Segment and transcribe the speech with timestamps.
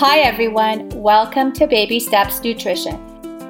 [0.00, 0.90] Hi, everyone.
[0.90, 2.94] Welcome to Baby Steps Nutrition,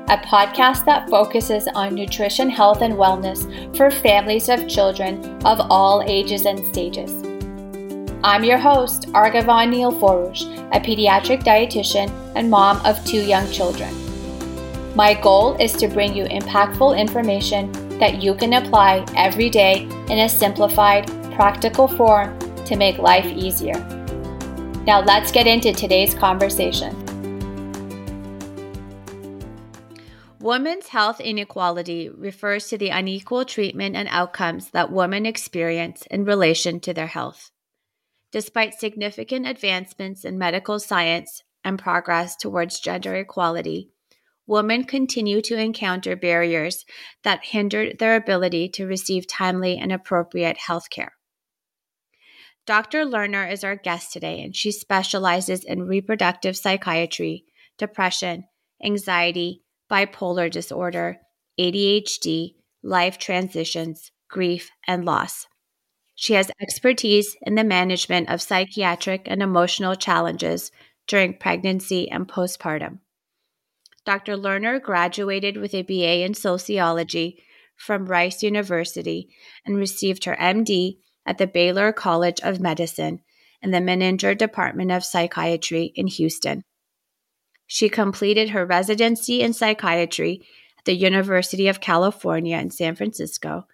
[0.09, 3.45] a podcast that focuses on nutrition, health, and wellness
[3.77, 7.13] for families of children of all ages and stages.
[8.25, 13.95] I'm your host, Argavan Nilforoush, a pediatric dietitian and mom of two young children.
[14.97, 20.21] My goal is to bring you impactful information that you can apply every day in
[20.21, 23.98] a simplified, practical form to make life easier.
[24.89, 26.97] Now, let's get into today's conversation.
[30.41, 36.81] Women's health inequality refers to the unequal treatment and outcomes that women experience in relation
[36.81, 37.51] to their health.
[38.33, 43.91] Despite significant advancements in medical science and progress towards gender equality,
[44.47, 46.87] women continue to encounter barriers
[47.25, 51.18] that hinder their ability to receive timely and appropriate health care.
[52.69, 53.07] Dr.
[53.07, 57.47] Lerner is our guest today, and she specializes in reproductive psychiatry,
[57.79, 58.45] depression,
[58.85, 61.17] anxiety, bipolar disorder,
[61.59, 65.47] ADHD, life transitions, grief, and loss.
[66.15, 70.71] She has expertise in the management of psychiatric and emotional challenges
[71.07, 72.99] during pregnancy and postpartum.
[74.05, 74.37] Dr.
[74.37, 77.43] Lerner graduated with a BA in sociology
[77.77, 79.31] from Rice University
[79.65, 80.99] and received her MD
[81.29, 83.21] at the Baylor College of Medicine
[83.61, 86.63] and the Menninger Department of Psychiatry in Houston.
[87.67, 90.47] She completed her residency in psychiatry
[90.79, 93.67] at the University of California in San Francisco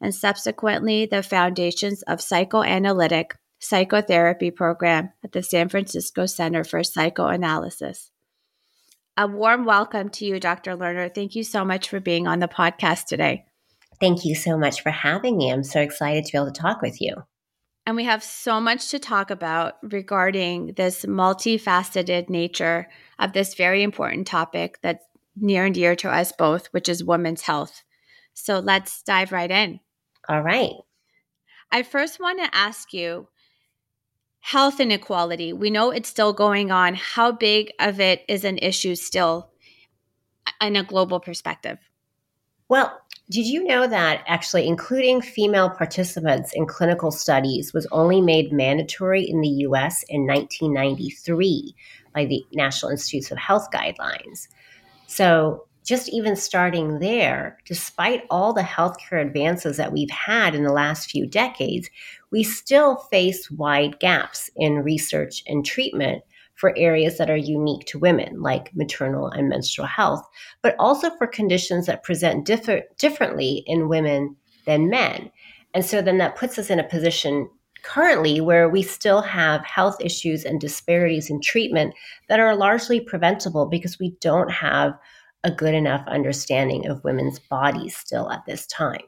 [0.00, 8.10] and subsequently the Foundations of Psychoanalytic Psychotherapy program at the San Francisco Center for Psychoanalysis.
[9.16, 10.76] A warm welcome to you, Dr.
[10.76, 11.14] Lerner.
[11.14, 13.46] Thank you so much for being on the podcast today.
[14.00, 15.50] Thank you so much for having me.
[15.50, 17.14] I'm so excited to be able to talk with you.
[17.86, 22.88] And we have so much to talk about regarding this multifaceted nature
[23.18, 25.04] of this very important topic that's
[25.36, 27.84] near and dear to us both, which is women's health.
[28.34, 29.80] So let's dive right in.
[30.28, 30.72] All right.
[31.70, 33.28] I first want to ask you
[34.40, 35.52] health inequality.
[35.52, 36.94] We know it's still going on.
[36.94, 39.50] How big of it is an issue still
[40.60, 41.78] in a global perspective?
[42.68, 48.52] Well, did you know that actually including female participants in clinical studies was only made
[48.52, 51.74] mandatory in the US in 1993
[52.14, 54.46] by the National Institutes of Health guidelines?
[55.08, 60.72] So, just even starting there, despite all the healthcare advances that we've had in the
[60.72, 61.88] last few decades,
[62.32, 66.24] we still face wide gaps in research and treatment
[66.56, 70.26] for areas that are unique to women, like maternal and menstrual health,
[70.62, 74.34] but also for conditions that present differ- differently in women
[74.66, 75.30] than men.
[75.74, 77.48] And so then that puts us in a position
[77.82, 81.94] currently where we still have health issues and disparities in treatment
[82.28, 84.94] that are largely preventable because we don't have
[85.44, 89.02] a good enough understanding of women's bodies still at this time.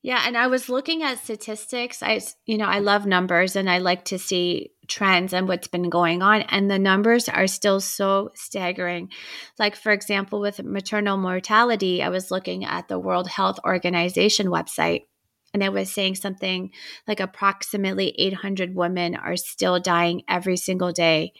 [0.00, 2.02] Yeah, and I was looking at statistics.
[2.02, 5.90] I you know, I love numbers and I like to see trends and what's been
[5.90, 9.10] going on and the numbers are still so staggering.
[9.58, 15.02] Like for example with maternal mortality, I was looking at the World Health Organization website
[15.54, 16.70] and it was saying something
[17.06, 21.32] like approximately 800 women are still dying every single day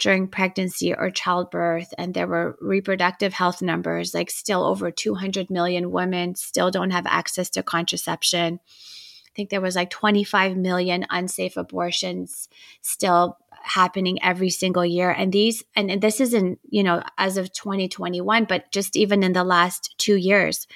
[0.00, 5.90] during pregnancy or childbirth and there were reproductive health numbers like still over 200 million
[5.90, 8.58] women still don't have access to contraception.
[8.64, 12.48] I think there was like 25 million unsafe abortions
[12.80, 15.10] still happening every single year.
[15.10, 19.34] And these and, and this isn't you know as of 2021 but just even in
[19.34, 20.66] the last 2 years.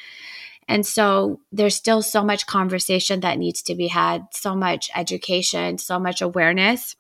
[0.69, 5.79] And so there's still so much conversation that needs to be had so much education
[5.79, 6.95] so much awareness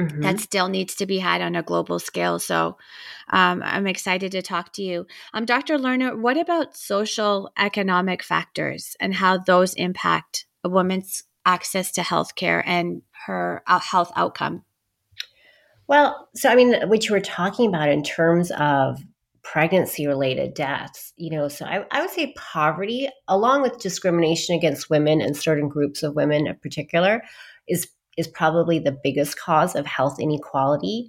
[0.00, 0.22] Mm-hmm.
[0.22, 2.40] that still needs to be had on a global scale.
[2.40, 2.78] So
[3.30, 5.06] um, I'm excited to talk to you.
[5.32, 5.78] Um, Dr.
[5.78, 12.60] Lerner, what about social economic factors and how those impact a woman's access to healthcare
[12.66, 14.64] and her uh, health outcome?
[15.86, 18.98] Well, so I mean, what you were talking about in terms of
[19.42, 24.90] pregnancy related deaths, you know, so I, I would say poverty, along with discrimination against
[24.90, 27.22] women and certain groups of women in particular,
[27.68, 27.86] is
[28.16, 31.08] is probably the biggest cause of health inequality.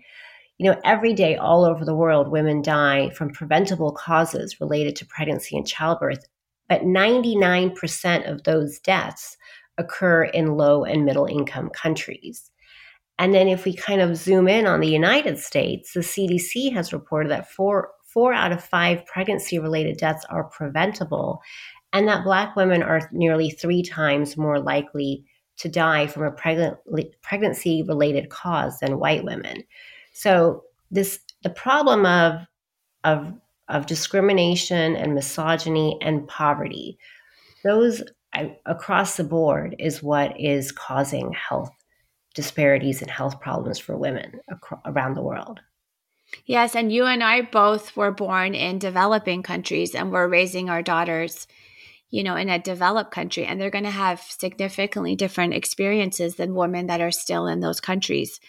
[0.58, 5.06] You know, every day all over the world, women die from preventable causes related to
[5.06, 6.26] pregnancy and childbirth,
[6.70, 9.38] but 99% of those deaths
[9.78, 12.52] occur in low and middle income countries.
[13.18, 16.94] And then if we kind of zoom in on the United States, the CDC has
[16.94, 21.42] reported that four, four out of five pregnancy related deaths are preventable,
[21.94, 25.26] and that Black women are nearly three times more likely
[25.58, 26.32] to die from a
[27.22, 29.64] pregnancy related cause than white women.
[30.14, 32.42] So this the problem of
[33.04, 33.34] of
[33.68, 36.98] of discrimination and misogyny and poverty,
[37.64, 38.04] those
[38.66, 41.72] across the board is what is causing health
[42.34, 44.40] disparities and health problems for women
[44.86, 45.62] around the world.
[46.46, 50.82] Yes, and you and I both were born in developing countries and we're raising our
[50.82, 51.48] daughters,
[52.16, 56.56] you know, in a developed country and they're going to have significantly different experiences than
[56.56, 58.40] women that are still in those countries,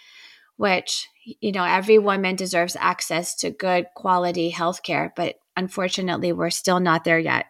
[0.54, 1.08] which,
[1.40, 6.78] you know, every woman deserves access to good quality health care, but unfortunately, we're still
[6.78, 7.46] not there yet.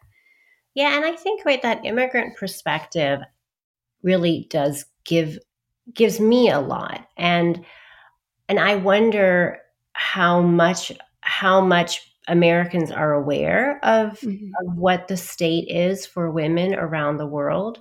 [0.72, 3.20] Yeah, and I think right that immigrant perspective
[4.02, 5.38] really does give
[5.92, 7.06] gives me a lot.
[7.18, 7.62] And
[8.48, 9.58] and I wonder
[9.92, 14.50] how much how much Americans are aware of, mm-hmm.
[14.60, 17.80] of what the state is for women around the world.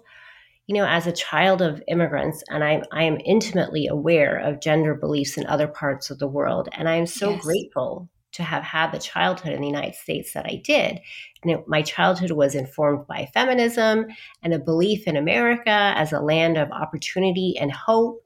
[0.67, 4.95] You know, as a child of immigrants, and I, I am intimately aware of gender
[4.95, 7.43] beliefs in other parts of the world, and I am so yes.
[7.43, 10.99] grateful to have had the childhood in the United States that I did.
[11.41, 14.07] And it, my childhood was informed by feminism
[14.43, 18.25] and a belief in America as a land of opportunity and hope.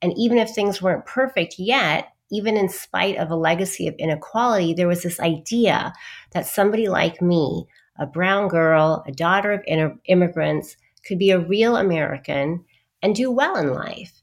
[0.00, 4.74] And even if things weren't perfect yet, even in spite of a legacy of inequality,
[4.74, 5.92] there was this idea
[6.32, 7.66] that somebody like me,
[7.98, 9.62] a brown girl, a daughter of
[10.06, 12.64] immigrants, could be a real American
[13.02, 14.22] and do well in life.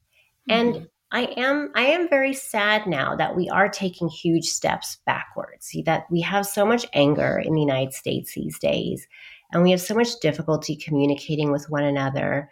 [0.50, 0.78] Mm-hmm.
[0.78, 5.66] And I am I am very sad now that we are taking huge steps backwards.
[5.66, 9.08] See that we have so much anger in the United States these days
[9.52, 12.52] and we have so much difficulty communicating with one another.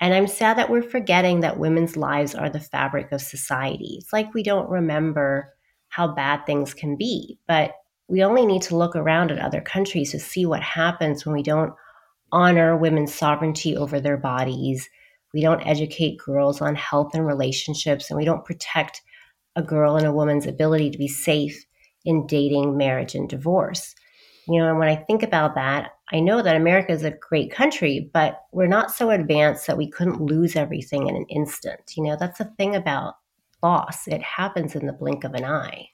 [0.00, 3.96] And I'm sad that we're forgetting that women's lives are the fabric of society.
[3.98, 5.54] It's like we don't remember
[5.88, 7.72] how bad things can be, but
[8.08, 11.42] we only need to look around at other countries to see what happens when we
[11.42, 11.72] don't
[12.32, 14.88] honor women's sovereignty over their bodies
[15.34, 19.02] we don't educate girls on health and relationships, and we don't protect
[19.56, 21.66] a girl and a woman's ability to be safe
[22.04, 23.96] in dating, marriage, and divorce.
[24.46, 27.50] You know, and when I think about that, I know that America is a great
[27.50, 31.92] country, but we're not so advanced that we couldn't lose everything in an instant.
[31.96, 33.14] You know, that's the thing about
[33.62, 35.88] loss, it happens in the blink of an eye.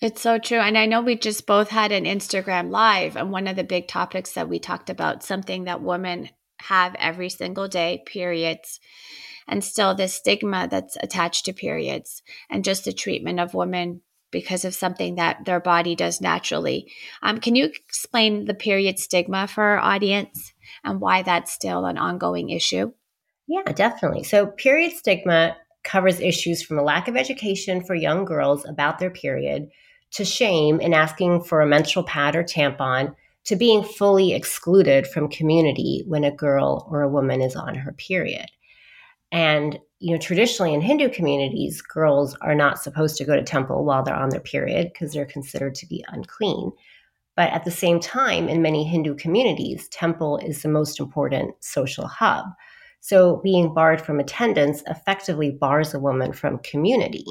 [0.00, 0.58] It's so true.
[0.58, 3.88] And I know we just both had an Instagram live, and one of the big
[3.88, 6.30] topics that we talked about, something that women
[6.60, 8.80] have every single day, periods,
[9.48, 14.02] and still the stigma that's attached to periods and just the treatment of women
[14.34, 16.92] because of something that their body does naturally.
[17.22, 20.52] Um, can you explain the period stigma for our audience
[20.82, 22.92] and why that's still an ongoing issue?
[23.46, 24.24] Yeah, definitely.
[24.24, 29.10] So, period stigma covers issues from a lack of education for young girls about their
[29.10, 29.68] period
[30.12, 33.14] to shame in asking for a menstrual pad or tampon
[33.44, 37.92] to being fully excluded from community when a girl or a woman is on her
[37.92, 38.46] period.
[39.30, 43.86] And you know, traditionally in Hindu communities, girls are not supposed to go to temple
[43.86, 46.72] while they're on their period because they're considered to be unclean.
[47.36, 52.06] But at the same time, in many Hindu communities, temple is the most important social
[52.06, 52.44] hub.
[53.00, 57.24] So being barred from attendance effectively bars a woman from community.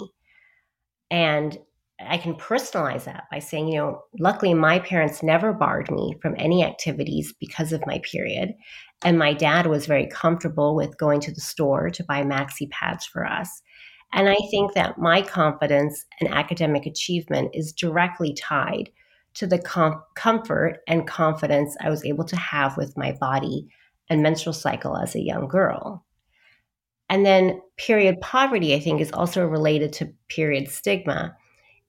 [1.12, 1.56] And
[2.00, 6.34] I can personalize that by saying, you know, luckily my parents never barred me from
[6.40, 8.56] any activities because of my period.
[9.04, 13.06] And my dad was very comfortable with going to the store to buy maxi pads
[13.06, 13.62] for us.
[14.14, 18.92] And I think that my confidence and academic achievement is directly tied
[19.36, 23.68] to the com- comfort and confidence I was able to have with my body
[24.10, 26.06] and menstrual cycle as a young girl.
[27.10, 31.36] And then period poverty, I think, is also related to period stigma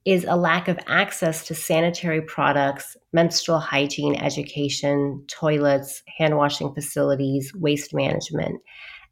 [0.05, 7.51] is a lack of access to sanitary products, menstrual hygiene education, toilets, hand washing facilities,
[7.55, 8.61] waste management.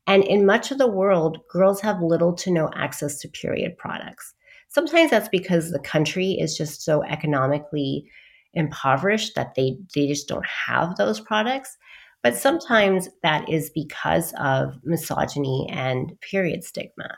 [0.05, 4.33] And in much of the world, girls have little to no access to period products.
[4.67, 8.05] Sometimes that's because the country is just so economically
[8.53, 11.77] impoverished that they, they just don't have those products.
[12.21, 17.17] But sometimes that is because of misogyny and period stigma.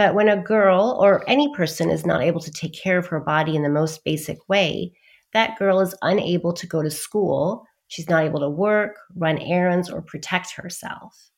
[0.00, 3.20] But when a girl or any person is not able to take care of her
[3.20, 4.94] body in the most basic way,
[5.34, 7.66] that girl is unable to go to school.
[7.88, 11.28] She's not able to work, run errands, or protect herself.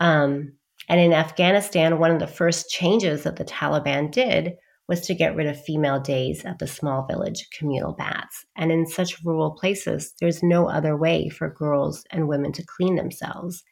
[0.00, 0.54] Um,
[0.88, 4.54] and in Afghanistan, one of the first changes that the Taliban did
[4.88, 8.46] was to get rid of female days at the small village communal baths.
[8.56, 12.96] And in such rural places, there's no other way for girls and women to clean
[12.96, 13.62] themselves.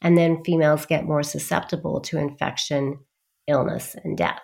[0.00, 2.98] And then females get more susceptible to infection
[3.46, 4.40] illness and death.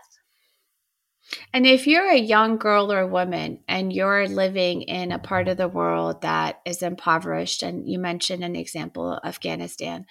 [1.52, 5.58] And if you're a young girl or woman and you're living in a part of
[5.58, 10.06] the world that is impoverished, and you mentioned an example Afghanistan,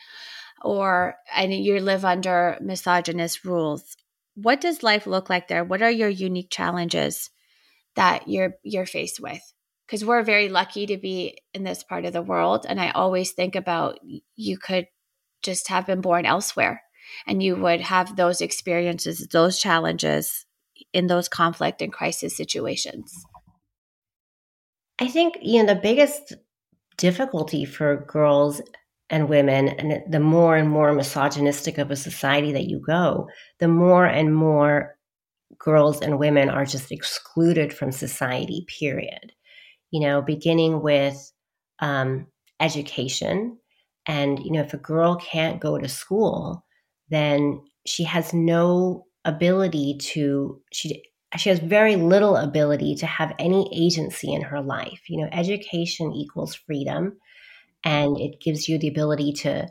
[0.62, 3.96] or and you live under misogynist rules,
[4.36, 5.64] what does life look like there?
[5.64, 7.32] What are your unique challenges
[7.96, 9.42] that you're you're faced with?
[9.88, 13.32] Because we're very lucky to be in this part of the world, and I always
[13.32, 13.98] think about
[14.36, 14.88] you could
[15.42, 16.82] just have been born elsewhere,
[17.26, 20.46] and you would have those experiences, those challenges
[20.94, 23.14] in those conflict and crisis situations.
[25.00, 26.34] I think you know the biggest
[26.98, 28.62] difficulty for girls
[29.10, 33.28] and women, and the more and more misogynistic of a society that you go,
[33.60, 34.98] the more and more
[35.58, 39.32] girls and women are just excluded from society, period.
[39.92, 41.32] You know, beginning with
[41.80, 42.28] um,
[42.60, 43.58] education.
[44.06, 46.66] And, you know, if a girl can't go to school,
[47.10, 51.04] then she has no ability to, she,
[51.38, 55.02] she has very little ability to have any agency in her life.
[55.10, 57.18] You know, education equals freedom
[57.84, 59.68] and it gives you the ability to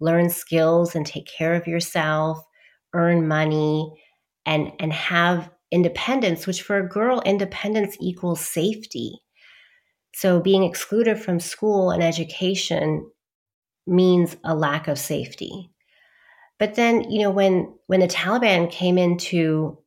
[0.00, 2.38] learn skills and take care of yourself,
[2.94, 3.92] earn money,
[4.44, 9.14] and and have independence, which for a girl, independence equals safety.
[10.14, 13.10] So being excluded from school and education
[13.86, 15.70] means a lack of safety.
[16.62, 19.78] But then, you know, when when the Taliban came into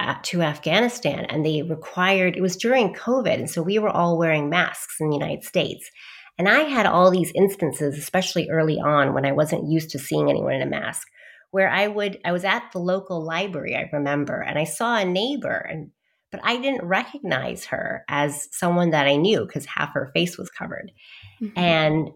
[0.00, 4.18] uh, to Afghanistan and they required it was during COVID, and so we were all
[4.18, 5.88] wearing masks in the United States.
[6.36, 10.28] And I had all these instances, especially early on when I wasn't used to seeing
[10.28, 11.06] anyone in a mask,
[11.52, 15.04] where I would, I was at the local library, I remember, and I saw a
[15.04, 15.92] neighbor and
[16.32, 20.50] but I didn't recognize her as someone that I knew because half her face was
[20.50, 20.90] covered.
[21.40, 21.56] Mm-hmm.
[21.56, 22.10] And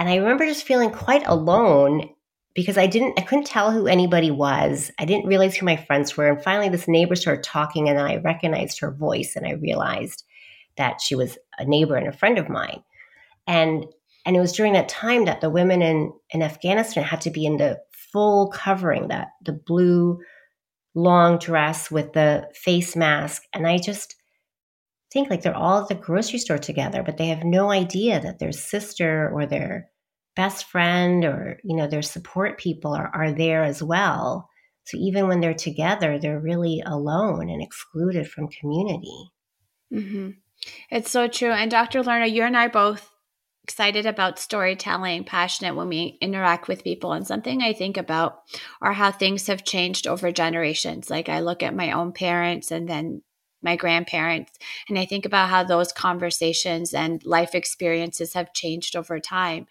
[0.00, 2.10] and I remember just feeling quite alone
[2.56, 4.90] because I didn't I couldn't tell who anybody was.
[4.98, 6.26] I didn't realize who my friends were.
[6.26, 10.24] And finally this neighbor started talking and I recognized her voice and I realized
[10.76, 12.82] that she was a neighbor and a friend of mine
[13.46, 13.84] and
[14.24, 17.44] and it was during that time that the women in in Afghanistan had to be
[17.44, 20.18] in the full covering that the blue
[20.94, 24.16] long dress with the face mask and I just
[25.12, 28.38] think like they're all at the grocery store together but they have no idea that
[28.38, 29.90] their sister or their
[30.36, 34.48] best friend or you know their support people are, are there as well
[34.84, 39.30] so even when they're together they're really alone and excluded from community
[39.92, 40.30] mm-hmm.
[40.90, 43.10] it's so true and dr lerner you and i both
[43.66, 47.12] excited about storytelling, passionate when we interact with people.
[47.12, 48.42] And something I think about
[48.80, 51.10] are how things have changed over generations.
[51.10, 53.22] Like I look at my own parents and then
[53.62, 54.52] my grandparents,
[54.88, 59.66] and I think about how those conversations and life experiences have changed over time.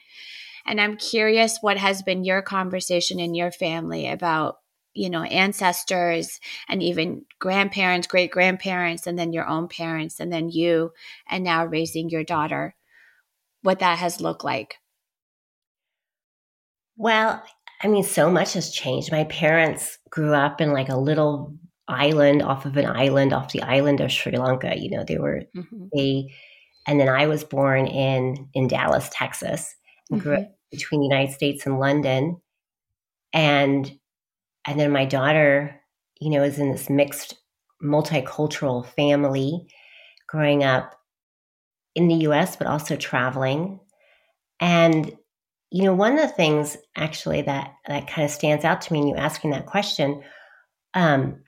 [0.65, 4.57] And I'm curious what has been your conversation in your family about
[4.93, 10.50] you know ancestors and even grandparents great grandparents and then your own parents and then
[10.50, 10.91] you
[11.29, 12.75] and now raising your daughter
[13.65, 14.77] what that has looked like?
[16.98, 17.43] Well,
[17.81, 19.12] I mean, so much has changed.
[19.12, 21.57] My parents grew up in like a little
[21.88, 24.77] island off of an island off the island of Sri Lanka.
[24.77, 25.86] You know, they were mm-hmm.
[25.93, 26.34] they,
[26.88, 29.75] and then I was born in in Dallas, Texas,
[30.10, 30.29] and mm-hmm.
[30.29, 30.54] grew up.
[30.72, 32.41] Between the United States and London,
[33.34, 33.91] and
[34.67, 35.79] and then my daughter,
[36.19, 37.36] you know, is in this mixed
[37.84, 39.67] multicultural family,
[40.27, 40.95] growing up
[41.93, 43.79] in the US, but also traveling.
[44.60, 45.15] And,
[45.72, 49.00] you know, one of the things actually that, that kind of stands out to me
[49.00, 50.24] in you asking that question,
[50.93, 51.43] um,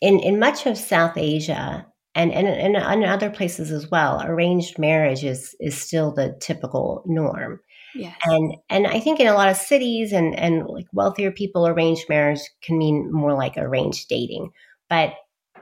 [0.00, 4.78] in, in much of South Asia and, and, and in other places as well, arranged
[4.78, 7.60] marriage is, is still the typical norm.
[7.94, 8.16] Yes.
[8.24, 12.08] And and I think in a lot of cities and and like wealthier people, arranged
[12.08, 14.50] marriage can mean more like arranged dating.
[14.88, 15.14] But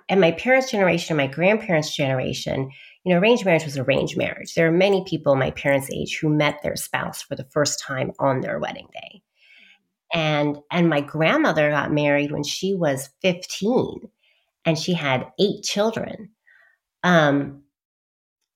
[0.08, 2.70] in my parents' generation, my grandparents' generation,
[3.04, 4.54] you know, arranged marriage was arranged marriage.
[4.54, 8.12] There are many people my parents' age who met their spouse for the first time
[8.18, 9.22] on their wedding day.
[10.14, 14.08] And and my grandmother got married when she was 15
[14.66, 16.30] and she had eight children.
[17.04, 17.64] Um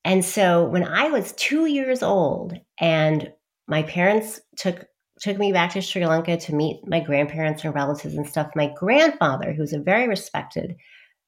[0.04, 3.32] and so when I was 2 years old and
[3.68, 4.84] my parents took
[5.20, 8.72] took me back to Sri Lanka to meet my grandparents and relatives and stuff, my
[8.76, 10.74] grandfather, who's a very respected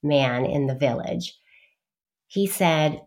[0.03, 1.38] man in the village,
[2.26, 3.00] he said,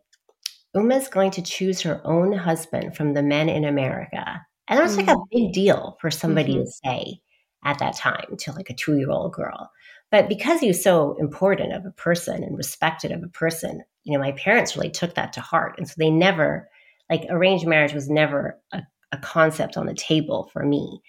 [0.73, 4.41] Uma's going to choose her own husband from the men in America.
[4.67, 4.97] And that mm-hmm.
[4.97, 5.25] like a mm.
[5.31, 6.63] big deal for somebody mm-hmm.
[6.63, 7.19] to say
[7.65, 9.71] at that time to like a two year old girl.
[10.09, 14.13] But because he was so important of a person and respected of a person, you
[14.13, 15.75] know, my parents really took that to heart.
[15.77, 16.69] And so they never,
[17.09, 21.01] like, arranged marriage was never a, a concept on the table for me.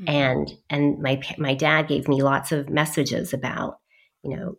[0.00, 0.08] Mm-hmm.
[0.08, 3.78] And and my my dad gave me lots of messages about,
[4.22, 4.54] you know,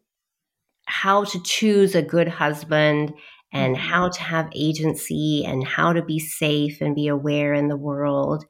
[0.86, 3.14] how to choose a good husband
[3.54, 3.84] and mm-hmm.
[3.84, 8.46] how to have agency and how to be safe and be aware in the world.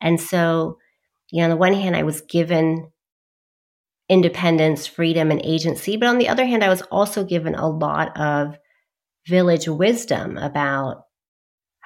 [0.00, 0.78] And so,
[1.30, 2.90] you know, on the one hand, I was given
[4.08, 5.96] independence, freedom, and agency.
[5.96, 8.56] But on the other hand, I was also given a lot of
[9.26, 11.04] village wisdom about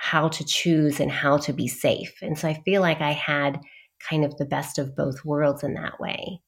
[0.06, 2.14] how to choose and how to be safe.
[2.22, 3.60] And so I feel like I had
[4.08, 6.40] kind of the best of both worlds in that way.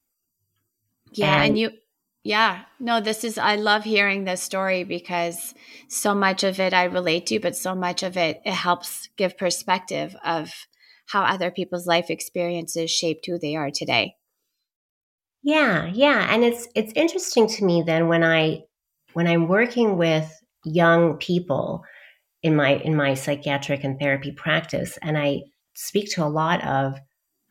[1.12, 1.34] Yeah.
[1.34, 1.70] And, and you,
[2.22, 5.54] yeah, no, this is, I love hearing this story because
[5.88, 9.36] so much of it I relate to, but so much of it, it helps give
[9.36, 10.52] perspective of
[11.06, 14.14] how other people's life experiences shaped who they are today.
[15.42, 18.64] Yeah, yeah, and it's it's interesting to me then when I
[19.14, 20.30] when I'm working with
[20.64, 21.84] young people
[22.42, 25.42] in my in my psychiatric and therapy practice and I
[25.74, 26.98] speak to a lot of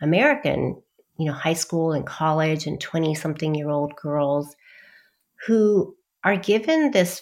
[0.02, 0.82] American,
[1.18, 4.56] you know, high school and college and 20 something year old girls
[5.46, 7.22] who are given this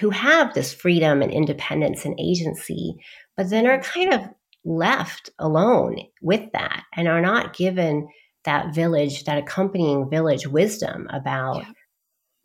[0.00, 2.96] who have this freedom and independence and agency
[3.36, 4.20] but then are kind of
[4.64, 8.08] left alone with that and are not given
[8.44, 11.64] that village, that accompanying village wisdom about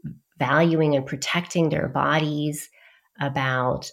[0.04, 0.12] yeah.
[0.38, 2.70] valuing and protecting their bodies,
[3.20, 3.90] about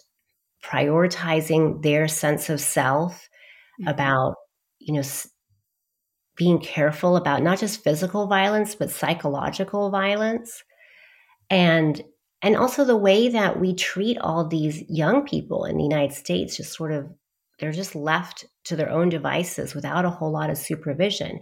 [0.65, 3.29] prioritizing their sense of self,
[3.79, 3.87] mm-hmm.
[3.87, 4.35] about,
[4.79, 5.03] you know,
[6.35, 10.63] being careful about not just physical violence, but psychological violence.
[11.49, 12.01] And
[12.41, 16.57] and also the way that we treat all these young people in the United States
[16.57, 17.07] just sort of
[17.59, 21.39] they're just left to their own devices without a whole lot of supervision.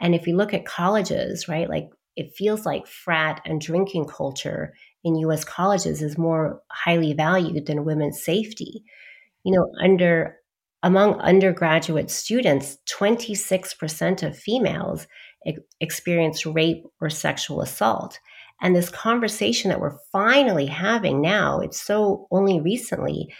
[0.00, 4.74] And if you look at colleges, right, like it feels like frat and drinking culture
[5.04, 8.84] in US colleges is more highly valued than women's safety.
[9.44, 10.36] You know, under
[10.82, 15.06] among undergraduate students, 26% of females
[15.80, 18.18] experience rape or sexual assault.
[18.60, 23.34] And this conversation that we're finally having now, it's so only recently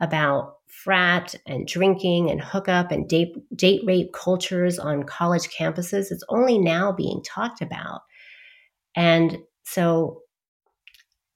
[0.00, 6.10] about frat and drinking and hookup and date, date rape cultures on college campuses.
[6.10, 8.00] It's only now being talked about.
[8.96, 10.22] And so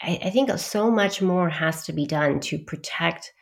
[0.04, 3.32] I, I think so much more has to be done to protect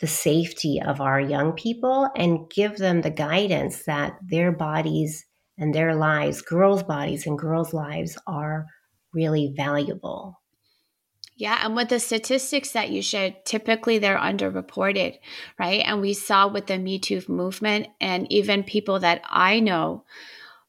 [0.00, 5.24] the safety of our young people and give them the guidance that their bodies
[5.58, 8.66] and their lives, girls' bodies and girls' lives, are
[9.14, 10.42] really valuable.
[11.38, 15.16] Yeah, and with the statistics that you shared, typically they're underreported,
[15.58, 15.82] right?
[15.84, 20.04] And we saw with the Me Too movement, and even people that I know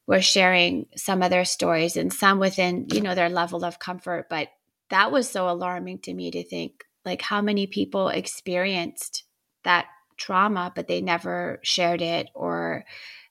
[0.08, 4.28] were sharing some of their stories and some within, you know, their level of comfort.
[4.30, 4.48] But
[4.90, 9.24] that was so alarming to me to think like how many people experienced
[9.64, 12.86] that trauma, but they never shared it or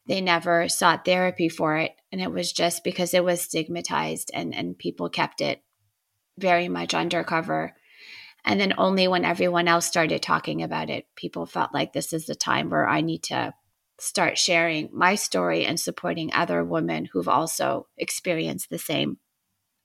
[0.07, 1.93] they never sought therapy for it.
[2.13, 5.63] And it was just because it was stigmatized and, and people kept it
[6.39, 7.75] very much undercover.
[8.45, 12.27] And then only when everyone else started talking about it, people felt like this is
[12.27, 13.53] the time where I need to
[13.99, 19.19] start sharing my story and supporting other women who've also experienced the same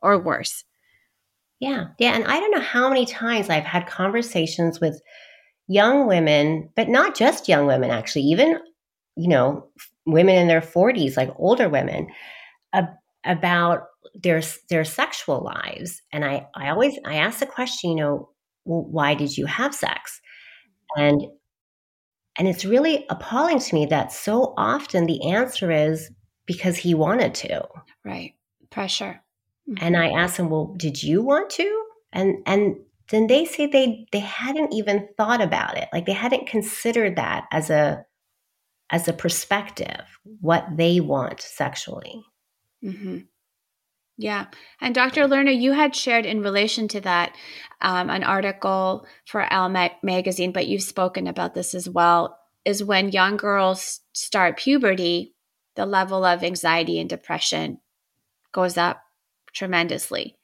[0.02, 0.64] or worse.
[1.62, 1.88] Yeah.
[2.00, 2.14] Yeah.
[2.14, 5.02] And I don't know how many times I've had conversations with
[5.68, 8.60] young women, but not just young women, actually, even,
[9.16, 9.70] you know,
[10.06, 12.08] women in their 40s, like older women,
[13.26, 13.84] about
[14.16, 18.30] their their sexual lives and i i always i ask the question you know
[18.66, 20.20] well, why did you have sex
[20.98, 21.22] and
[22.38, 26.10] and it's really appalling to me that so often the answer is
[26.46, 27.64] because he wanted to
[28.04, 28.34] right
[28.70, 29.22] pressure
[29.70, 29.84] mm-hmm.
[29.84, 32.76] and i ask them well did you want to and and
[33.10, 37.46] then they say they they hadn't even thought about it like they hadn't considered that
[37.52, 38.06] as a
[38.90, 40.06] as a perspective
[40.40, 42.24] what they want sexually
[42.84, 43.20] mm-hmm.
[44.22, 44.48] Yeah.
[44.80, 45.22] And Dr.
[45.22, 47.36] Lerner, you had shared in relation to that
[47.82, 52.38] um, an article for Ma- magazine, but you've spoken about this as well.
[52.64, 55.34] Is when young girls start puberty,
[55.76, 57.80] the level of anxiety and depression
[58.52, 59.02] goes up
[59.54, 60.38] tremendously.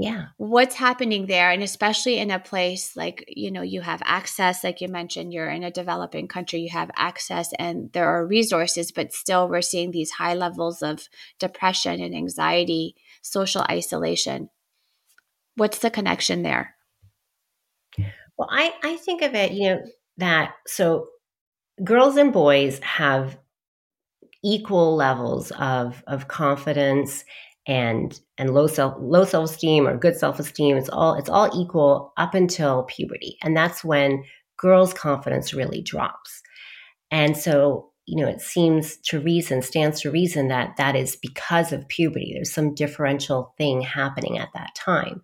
[0.00, 0.28] Yeah.
[0.38, 1.50] What's happening there?
[1.50, 5.50] And especially in a place like, you know, you have access, like you mentioned, you're
[5.50, 9.90] in a developing country, you have access and there are resources, but still we're seeing
[9.90, 11.06] these high levels of
[11.38, 14.48] depression and anxiety social isolation.
[15.56, 16.76] What's the connection there?
[18.38, 19.82] Well, I, I think of it, you know,
[20.16, 21.08] that so
[21.84, 23.38] girls and boys have
[24.42, 27.22] equal levels of, of confidence
[27.66, 30.76] and and low self low self esteem or good self esteem.
[30.76, 34.24] It's all it's all equal up until puberty, and that's when
[34.56, 36.42] girls' confidence really drops.
[37.10, 41.72] And so you know, it seems to reason, stands to reason that that is because
[41.72, 42.32] of puberty.
[42.34, 45.22] There's some differential thing happening at that time.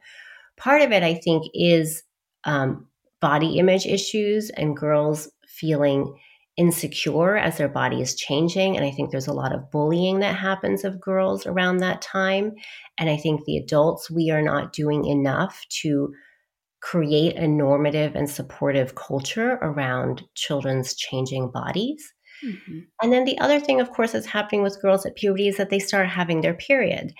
[0.56, 2.04] Part of it, I think, is
[2.44, 2.86] um,
[3.20, 6.16] body image issues and girls feeling
[6.56, 8.76] insecure as their body is changing.
[8.76, 12.54] And I think there's a lot of bullying that happens of girls around that time.
[12.98, 16.12] And I think the adults, we are not doing enough to
[16.80, 22.12] create a normative and supportive culture around children's changing bodies.
[22.44, 22.80] Mm-hmm.
[23.02, 25.70] And then the other thing, of course, that's happening with girls at puberty is that
[25.70, 27.12] they start having their period.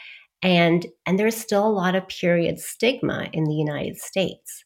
[0.43, 4.65] And, and there's still a lot of period stigma in the United States.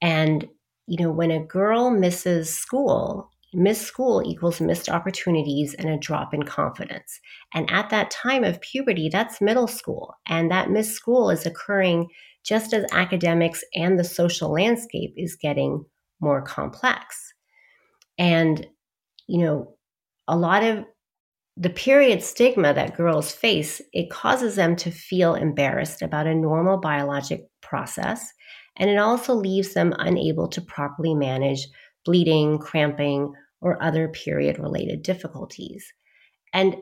[0.00, 0.48] And,
[0.86, 6.32] you know, when a girl misses school, missed school equals missed opportunities and a drop
[6.32, 7.20] in confidence.
[7.54, 10.14] And at that time of puberty, that's middle school.
[10.26, 12.08] And that missed school is occurring
[12.44, 15.84] just as academics and the social landscape is getting
[16.20, 17.32] more complex.
[18.18, 18.66] And,
[19.28, 19.74] you know,
[20.28, 20.84] a lot of
[21.56, 26.78] the period stigma that girls face, it causes them to feel embarrassed about a normal
[26.78, 28.32] biologic process.
[28.76, 31.68] And it also leaves them unable to properly manage
[32.04, 35.90] bleeding, cramping, or other period related difficulties.
[36.52, 36.76] And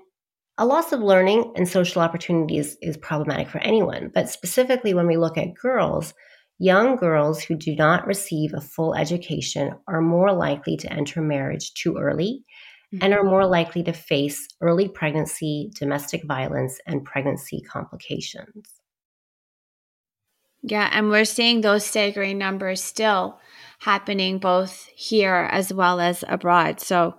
[0.59, 5.17] a loss of learning and social opportunities is problematic for anyone, but specifically when we
[5.17, 6.13] look at girls,
[6.59, 11.73] young girls who do not receive a full education are more likely to enter marriage
[11.75, 12.45] too early
[12.93, 13.03] mm-hmm.
[13.03, 18.81] and are more likely to face early pregnancy, domestic violence, and pregnancy complications.
[20.63, 23.41] Yeah, and we're seeing those staggering numbers still
[23.81, 26.81] happening both here as well as abroad.
[26.81, 27.17] So,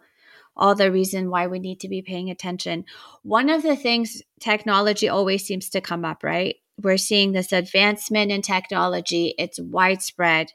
[0.56, 2.86] all the reason why we need to be paying attention.
[3.24, 6.58] One of the things technology always seems to come up, right?
[6.80, 10.54] We're seeing this advancement in technology, it's widespread.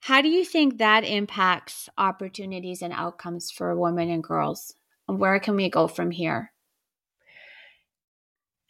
[0.00, 4.74] How do you think that impacts opportunities and outcomes for women and girls?
[5.08, 6.52] And where can we go from here?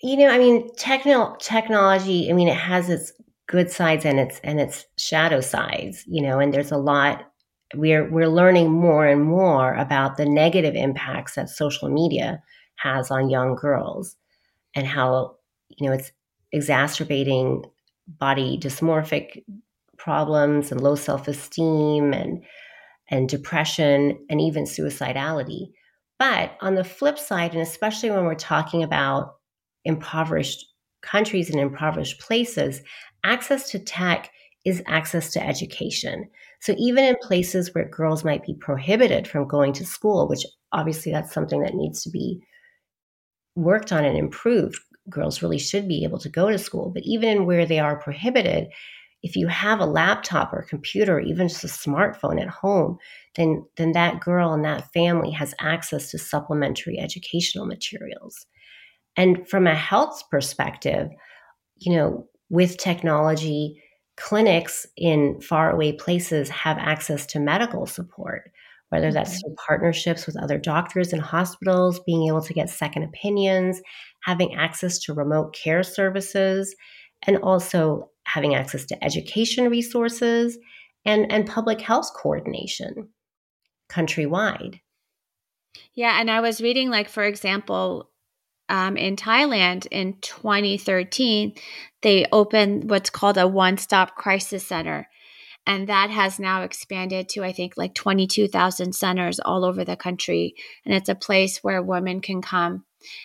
[0.00, 3.12] You know, I mean, techno- technology, I mean, it has its
[3.48, 7.24] good sides and its and its shadow sides, you know, and there's a lot
[7.74, 12.42] we're we're learning more and more about the negative impacts that social media
[12.76, 14.16] has on young girls
[14.74, 15.36] and how
[15.68, 16.12] you know it's
[16.52, 17.64] exacerbating
[18.06, 19.44] body dysmorphic
[19.98, 22.42] problems and low self-esteem and
[23.10, 25.70] and depression and even suicidality.
[26.18, 29.36] But on the flip side and especially when we're talking about
[29.84, 30.66] impoverished
[31.02, 32.80] countries and impoverished places
[33.28, 34.30] access to tech
[34.64, 36.28] is access to education.
[36.60, 41.12] So even in places where girls might be prohibited from going to school, which obviously
[41.12, 42.40] that's something that needs to be
[43.54, 46.90] worked on and improved, girls really should be able to go to school.
[46.92, 48.68] But even in where they are prohibited,
[49.22, 52.98] if you have a laptop or a computer or even just a smartphone at home,
[53.36, 58.46] then then that girl and that family has access to supplementary educational materials.
[59.16, 61.08] And from a health perspective,
[61.76, 63.82] you know, with technology,
[64.16, 68.50] clinics in faraway places have access to medical support,
[68.88, 73.80] whether that's through partnerships with other doctors and hospitals, being able to get second opinions,
[74.22, 76.74] having access to remote care services,
[77.26, 80.58] and also having access to education resources
[81.04, 83.08] and, and public health coordination
[83.90, 84.80] countrywide.
[85.94, 88.10] Yeah, and I was reading, like, for example,
[88.68, 91.54] um, in Thailand in 2013,
[92.02, 95.08] they opened what's called a one stop crisis center.
[95.66, 100.54] And that has now expanded to, I think, like 22,000 centers all over the country.
[100.86, 102.84] And it's a place where women can come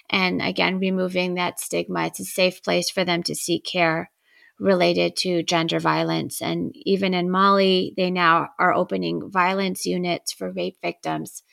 [0.10, 2.08] and, again, removing that stigma.
[2.08, 4.12] It's a safe place for them to seek care
[4.60, 6.42] related to gender violence.
[6.42, 11.44] And even in Mali, they now are opening violence units for rape victims.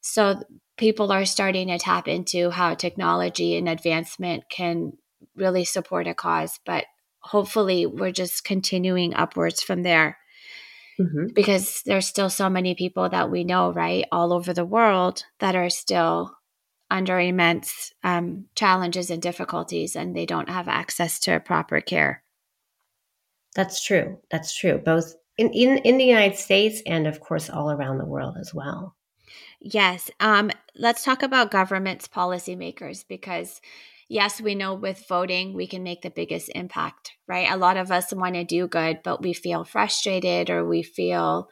[0.00, 0.42] So
[0.76, 4.92] people are starting to tap into how technology and advancement can
[5.34, 6.58] really support a cause.
[6.64, 6.84] But
[7.20, 10.18] hopefully, we're just continuing upwards from there.
[11.00, 11.26] Mm-hmm.
[11.32, 15.54] Because there's still so many people that we know, right, all over the world that
[15.54, 16.34] are still
[16.90, 22.24] under immense um, challenges and difficulties, and they don't have access to proper care.
[23.54, 24.18] That's true.
[24.30, 24.78] That's true.
[24.78, 28.52] Both in, in, in the United States and, of course, all around the world as
[28.52, 28.96] well.
[29.60, 30.10] Yes.
[30.20, 33.60] Um, let's talk about governments, policymakers, because
[34.08, 37.50] yes, we know with voting we can make the biggest impact, right?
[37.50, 41.48] A lot of us want to do good, but we feel frustrated or we feel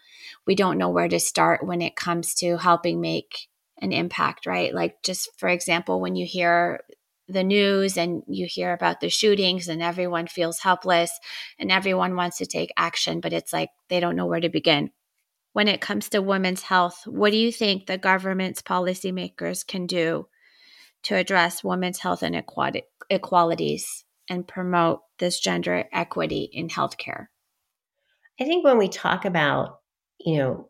[0.46, 3.48] we don't know where to start when it comes to helping make
[3.82, 4.72] an impact, right?
[4.72, 6.80] Like, just for example, when you hear
[7.28, 11.10] the news and you hear about the shootings and everyone feels helpless
[11.58, 14.92] and everyone wants to take action, but it's like they don't know where to begin
[15.56, 17.04] when it comes to women's health.
[17.06, 20.28] What do you think the government's policymakers can do
[21.04, 27.28] to address women's health inequalities and promote this gender equity in healthcare?
[28.38, 29.78] I think when we talk about,
[30.20, 30.68] you know,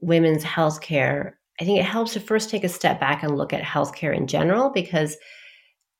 [0.00, 3.52] women's health care, I think it helps to first take a step back and look
[3.52, 5.18] at healthcare in general because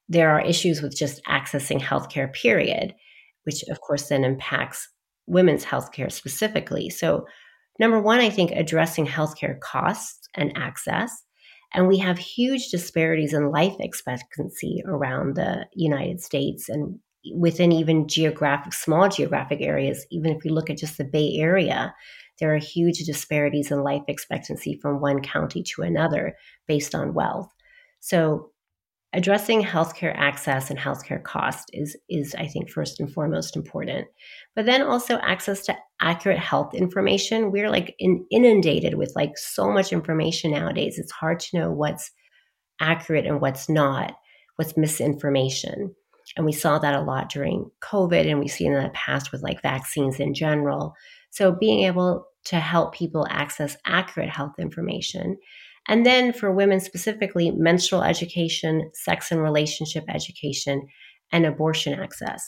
[0.08, 2.94] there are issues with just accessing healthcare, period,
[3.44, 4.88] which of course then impacts
[5.26, 6.88] women's healthcare specifically.
[6.88, 7.26] So,
[7.80, 11.24] number one, I think addressing healthcare costs and access.
[11.72, 16.98] And we have huge disparities in life expectancy around the United States and
[17.34, 20.06] within even geographic, small geographic areas.
[20.10, 21.94] Even if we look at just the Bay Area,
[22.38, 26.34] there are huge disparities in life expectancy from one county to another
[26.66, 27.50] based on wealth.
[28.00, 28.50] So,
[29.12, 34.06] addressing healthcare access and healthcare cost is is I think first and foremost important.
[34.54, 37.50] But then also access to accurate health information.
[37.50, 40.98] We're like in, inundated with like so much information nowadays.
[40.98, 42.10] It's hard to know what's
[42.80, 44.14] accurate and what's not,
[44.56, 45.94] what's misinformation.
[46.36, 49.42] And we saw that a lot during COVID, and we've seen in the past with
[49.42, 50.94] like vaccines in general.
[51.30, 55.36] So being able to help people access accurate health information.
[55.88, 60.86] And then for women specifically, menstrual education, sex and relationship education,
[61.32, 62.44] and abortion access.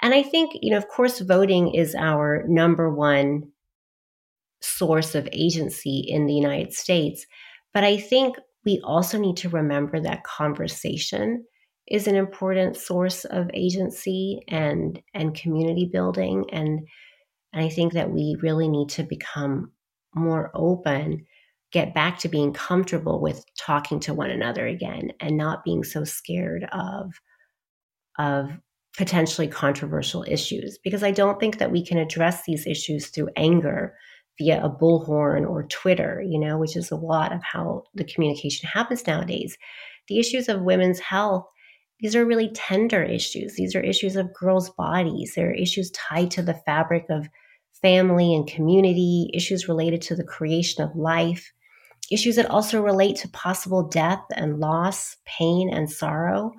[0.00, 3.52] And I think, you know, of course, voting is our number one
[4.60, 7.26] source of agency in the United States.
[7.74, 11.44] But I think we also need to remember that conversation
[11.88, 16.86] is an important source of agency and and community building and
[17.52, 19.72] and I think that we really need to become
[20.14, 21.26] more open,
[21.72, 26.04] get back to being comfortable with talking to one another again and not being so
[26.04, 27.12] scared of
[28.18, 28.50] of
[28.96, 33.94] potentially controversial issues because I don't think that we can address these issues through anger
[34.38, 38.68] via a bullhorn or Twitter, you know, which is a lot of how the communication
[38.68, 39.56] happens nowadays.
[40.08, 41.46] The issues of women's health,
[42.00, 43.54] these are really tender issues.
[43.56, 45.32] These are issues of girls' bodies.
[45.34, 47.28] They're issues tied to the fabric of
[47.80, 51.52] family and community, issues related to the creation of life,
[52.10, 56.52] issues that also relate to possible death and loss, pain and sorrow.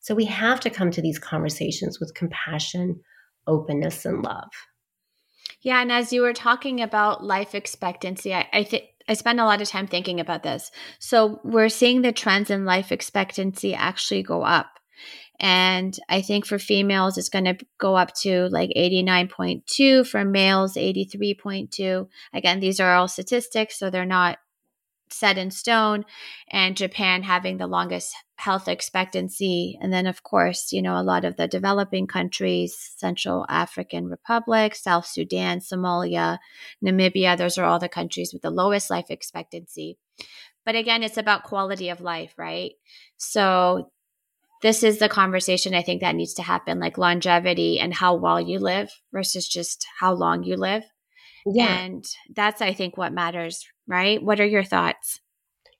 [0.00, 3.00] So we have to come to these conversations with compassion,
[3.46, 4.50] openness, and love.
[5.62, 9.44] Yeah, and as you were talking about life expectancy, I, I think I spend a
[9.44, 10.70] lot of time thinking about this.
[11.00, 14.68] So we're seeing the trends in life expectancy actually go up.
[15.40, 20.74] And I think for females, it's going to go up to like 89.2, for males,
[20.74, 22.08] 83.2.
[22.34, 24.38] Again, these are all statistics, so they're not
[25.10, 26.04] set in stone.
[26.50, 29.78] And Japan having the longest health expectancy.
[29.80, 34.74] And then, of course, you know, a lot of the developing countries, Central African Republic,
[34.74, 36.38] South Sudan, Somalia,
[36.84, 39.98] Namibia, those are all the countries with the lowest life expectancy.
[40.64, 42.72] But again, it's about quality of life, right?
[43.16, 43.90] So
[44.62, 48.40] this is the conversation I think that needs to happen like longevity and how well
[48.40, 50.84] you live versus just how long you live.
[51.46, 51.78] Yeah.
[51.78, 54.22] And that's, I think, what matters, right?
[54.22, 55.20] What are your thoughts?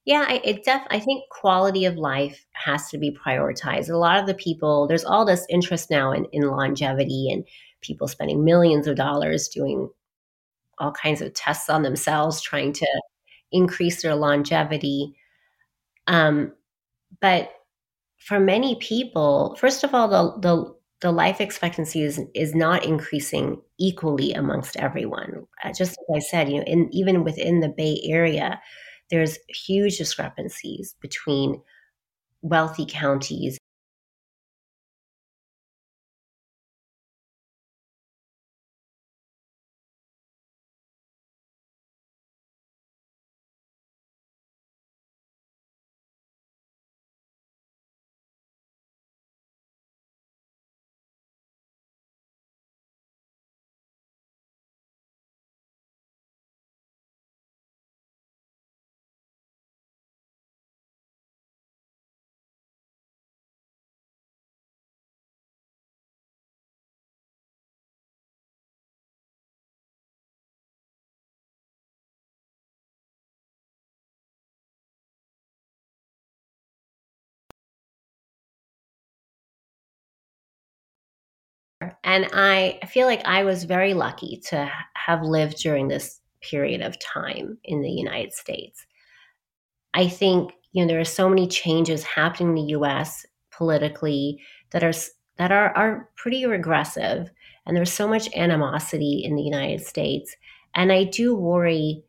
[0.05, 0.83] Yeah, I, it def.
[0.91, 3.91] I think quality of life has to be prioritized.
[3.91, 7.45] A lot of the people, there's all this interest now in, in longevity and
[7.83, 9.89] people spending millions of dollars doing
[10.79, 12.87] all kinds of tests on themselves, trying to
[13.53, 15.15] increase their longevity.
[16.07, 16.55] Um,
[17.21, 17.53] but
[18.17, 23.61] for many people, first of all, the, the, the life expectancy is, is not increasing
[23.81, 25.47] equally amongst everyone.
[25.65, 28.61] Uh, just as I said, you know, in, even within the Bay Area,
[29.11, 31.61] there's huge discrepancies between
[32.43, 33.59] wealthy counties
[82.05, 86.99] And I feel like I was very lucky to have lived during this period of
[86.99, 88.87] time in the United States.
[89.95, 94.85] I think you know there are so many changes happening in the US politically that
[94.85, 94.93] are
[95.37, 97.31] that are are pretty regressive
[97.67, 100.35] and there's so much animosity in the United States
[100.75, 102.05] and I do worry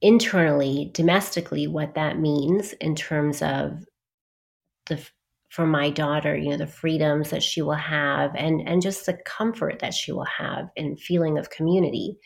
[0.00, 3.84] internally domestically what that means in terms of
[4.86, 5.02] the
[5.54, 9.16] for my daughter, you know, the freedoms that she will have and and just the
[9.24, 12.18] comfort that she will have and feeling of community.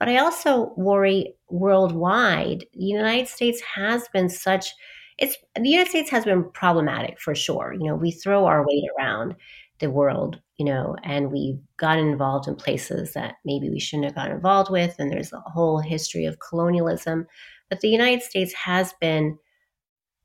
[0.00, 2.66] But I also worry worldwide.
[2.74, 4.74] The United States has been such
[5.18, 7.72] it's the United States has been problematic for sure.
[7.78, 9.36] You know, we throw our weight around
[9.78, 14.16] the world, you know, and we've gotten involved in places that maybe we shouldn't have
[14.16, 14.96] gotten involved with.
[14.98, 17.26] And there's a whole history of colonialism.
[17.70, 19.38] But the United States has been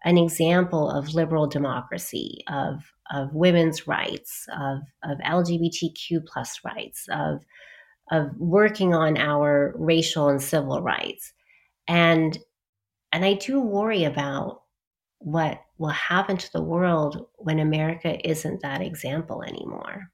[0.03, 7.41] an example of liberal democracy, of of women's rights, of of LGBTQ plus rights, of
[8.11, 11.33] of working on our racial and civil rights.
[11.87, 12.37] And
[13.11, 14.61] and I do worry about
[15.19, 20.11] what will happen to the world when America isn't that example anymore.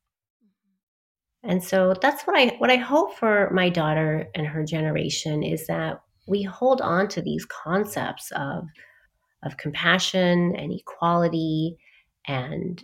[1.44, 5.68] And so that's what I what I hope for my daughter and her generation is
[5.68, 8.64] that we hold on to these concepts of
[9.46, 11.78] of compassion and equality
[12.28, 12.84] and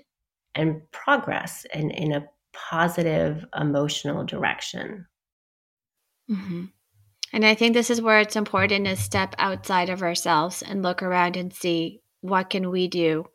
[0.55, 5.07] and progress in, in a positive emotional direction.
[6.29, 6.65] Mm-hmm.
[7.33, 11.01] And I think this is where it's important to step outside of ourselves and look
[11.01, 13.25] around and see what can we do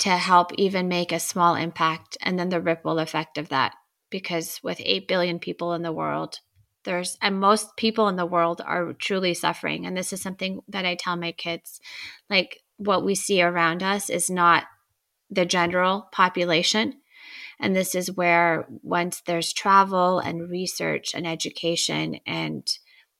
[0.00, 3.74] to help even make a small impact and then the ripple effect of that
[4.10, 6.40] because with 8 billion people in the world
[6.84, 9.86] there's and most people in the world are truly suffering.
[9.86, 11.80] And this is something that I tell my kids
[12.30, 14.64] like what we see around us is not
[15.30, 16.94] the general population.
[17.60, 22.66] And this is where once there's travel and research and education and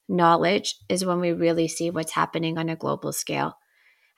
[0.09, 3.59] knowledge is when we really see what's happening on a global scale.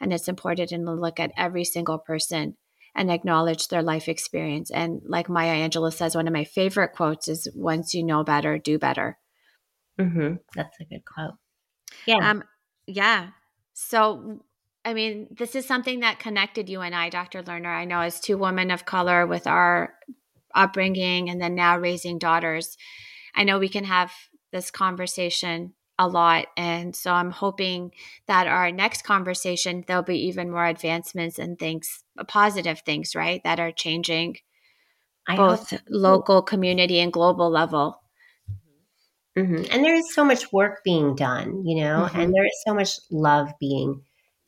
[0.01, 2.57] And it's important to look at every single person
[2.95, 4.71] and acknowledge their life experience.
[4.71, 8.59] And like maya angelou says one of my favorite quotes is once you know better
[8.59, 9.19] do better
[10.01, 10.35] Mm-hmm.
[10.55, 11.35] That's a good quote.
[12.07, 12.31] Yeah.
[12.31, 12.45] Um,
[12.87, 13.29] yeah.
[13.75, 14.41] So,
[14.85, 17.43] I mean, this is something that connected you and I, Dr.
[17.43, 17.75] Lerner.
[17.75, 19.95] I know as two women of color with our
[20.55, 22.77] upbringing and then now raising daughters,
[23.35, 24.13] I know we can have
[24.53, 26.47] this conversation a lot.
[26.57, 27.93] And so I'm hoping
[28.27, 33.61] that our next conversation, there'll be even more advancements and things, positive things, right, that
[33.61, 34.37] are changing
[35.29, 38.03] I both local, community, and global level.
[39.39, 39.65] Mm-hmm.
[39.71, 42.21] And there is so much work being done, you know, mm-hmm.
[42.21, 44.03] and there is so much love being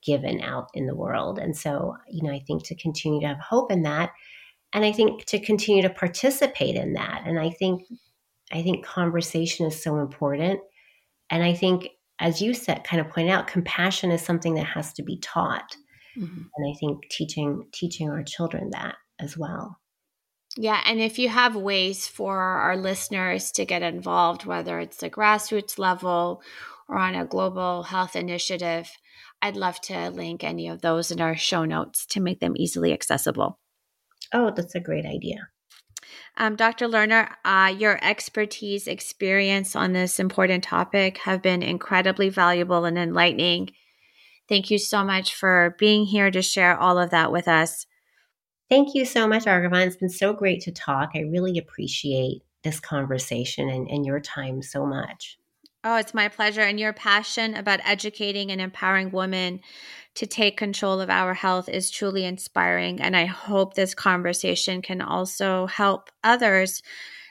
[0.05, 1.39] given out in the world.
[1.39, 4.11] And so, you know, I think to continue to have hope in that,
[4.73, 7.23] and I think to continue to participate in that.
[7.27, 7.85] And I think,
[8.51, 10.61] I think conversation is so important.
[11.31, 14.93] And I think, as you said, kind of pointed out, compassion is something that has
[14.95, 15.77] to be taught.
[16.19, 16.43] Mm-hmm.
[16.57, 19.79] And I think teaching teaching our children that as well.
[20.57, 25.09] Yeah, and if you have ways for our listeners to get involved, whether it's the
[25.09, 26.43] grassroots level
[26.89, 28.91] or on a global health initiative,
[29.41, 32.93] I'd love to link any of those in our show notes to make them easily
[32.93, 33.59] accessible.
[34.33, 35.49] Oh, that's a great idea.
[36.37, 36.87] Um, Dr.
[36.87, 43.71] Lerner, uh, your expertise, experience on this important topic have been incredibly valuable and enlightening.
[44.49, 47.87] Thank you so much for being here to share all of that with us.
[48.73, 49.87] Thank you so much, Argavan.
[49.87, 51.11] It's been so great to talk.
[51.15, 55.39] I really appreciate this conversation and, and your time so much.
[55.85, 56.63] Oh, it's my pleasure.
[56.63, 59.61] And your passion about educating and empowering women
[60.15, 62.99] to take control of our health is truly inspiring.
[62.99, 66.81] And I hope this conversation can also help others.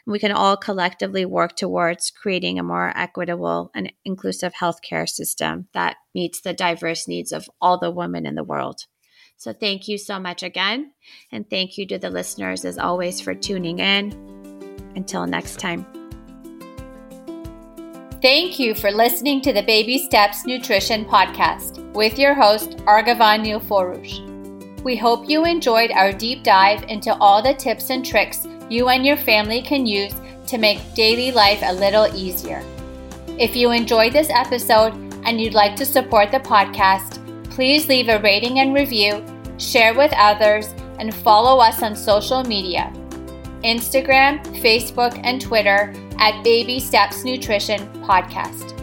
[0.05, 5.95] We can all collectively work towards creating a more equitable and inclusive healthcare system that
[6.13, 8.85] meets the diverse needs of all the women in the world.
[9.41, 10.91] So thank you so much again.
[11.31, 14.13] And thank you to the listeners, as always, for tuning in.
[14.95, 15.83] Until next time.
[18.21, 24.83] Thank you for listening to the Baby Steps Nutrition Podcast with your host, Argavan Nilforoush.
[24.83, 29.03] We hope you enjoyed our deep dive into all the tips and tricks you and
[29.03, 30.13] your family can use
[30.45, 32.63] to make daily life a little easier.
[33.39, 34.93] If you enjoyed this episode
[35.25, 37.17] and you'd like to support the podcast,
[37.49, 39.25] please leave a rating and review,
[39.61, 42.91] share with others, and follow us on social media
[43.63, 48.77] Instagram, Facebook, and Twitter at Baby Steps Nutrition Podcast.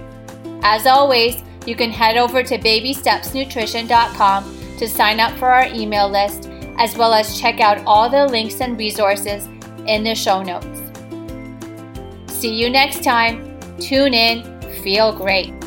[0.63, 6.49] As always, you can head over to babystepsnutrition.com to sign up for our email list,
[6.79, 9.47] as well as check out all the links and resources
[9.87, 10.67] in the show notes.
[12.33, 13.59] See you next time.
[13.81, 15.58] Tune in, feel great.